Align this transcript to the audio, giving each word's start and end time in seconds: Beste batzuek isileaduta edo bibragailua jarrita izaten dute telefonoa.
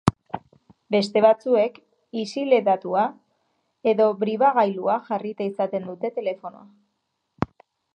Beste 0.95 1.21
batzuek 1.25 1.77
isileaduta 2.23 3.05
edo 3.95 4.11
bibragailua 4.25 4.99
jarrita 5.11 5.51
izaten 5.53 5.91
dute 5.93 6.17
telefonoa. 6.21 6.71